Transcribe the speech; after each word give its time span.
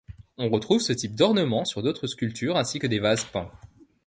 On 0.39 0.49
retrouve 0.49 0.81
ce 0.81 0.93
type 0.93 1.13
d'ornement 1.13 1.63
sur 1.63 1.83
d'autres 1.83 2.07
sculptures 2.07 2.57
ainsi 2.57 2.79
que 2.79 2.87
des 2.87 2.97
vases 2.97 3.23
peints. 3.25 3.51